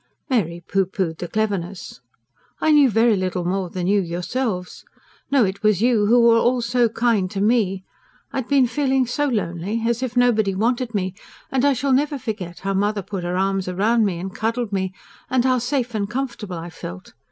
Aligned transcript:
Mary 0.31 0.63
pooh 0.67 0.87
poohed 0.87 1.19
the 1.19 1.27
cleverness. 1.27 2.01
"I 2.59 2.71
knew 2.71 2.89
very 2.89 3.15
little 3.15 3.45
more 3.45 3.69
than 3.69 3.85
you 3.85 4.01
yourselves. 4.01 4.83
No, 5.29 5.45
it 5.45 5.61
was 5.61 5.83
you 5.83 6.07
who 6.07 6.19
were 6.21 6.39
all 6.39 6.59
so 6.63 6.89
kind 6.89 7.29
to 7.29 7.39
me. 7.39 7.83
I 8.33 8.37
had 8.37 8.47
been 8.47 8.65
feeling 8.65 9.05
so 9.05 9.27
lonely 9.27 9.83
as 9.85 10.01
if 10.01 10.17
nobody 10.17 10.55
wanted 10.55 10.95
me 10.95 11.13
and 11.51 11.63
I 11.63 11.73
shall 11.73 11.93
never 11.93 12.17
forget 12.17 12.61
how 12.61 12.73
mother 12.73 13.03
put 13.03 13.23
her 13.23 13.37
arms 13.37 13.67
round 13.71 14.03
me 14.03 14.17
and 14.17 14.33
cuddled 14.33 14.73
me, 14.73 14.91
and 15.29 15.45
how 15.45 15.59
safe 15.59 15.93
and 15.93 16.09
comfortable 16.09 16.57
I 16.57 16.71
felt. 16.71 17.13